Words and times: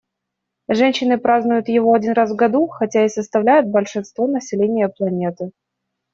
Женщины 0.67 1.19
празднуют 1.19 1.67
его 1.67 1.93
один 1.93 2.13
раз 2.13 2.31
в 2.31 2.35
году, 2.35 2.65
хотя 2.65 3.05
и 3.05 3.07
составляют 3.07 3.67
большинство 3.67 4.25
населения 4.25 4.89
планеты. 4.89 5.51